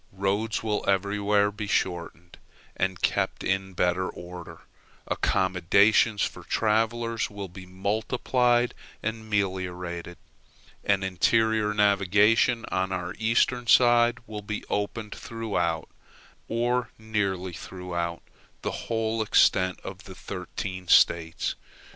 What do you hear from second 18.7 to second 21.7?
whole extent of the thirteen States.